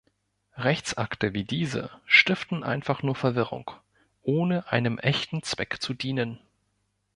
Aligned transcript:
Rechtsakte, 0.57 1.33
wie 1.35 1.43
diese, 1.43 1.91
stiften 2.07 2.63
einfach 2.63 3.03
nur 3.03 3.13
Verwirrung, 3.13 3.69
ohne 4.23 4.67
einem 4.71 4.97
echten 4.97 5.43
Zweck 5.43 5.77
zu 5.79 5.93
dienen. 5.93 6.39